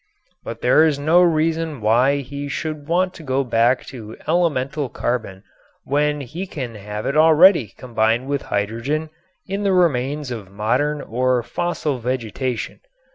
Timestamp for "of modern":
10.31-11.01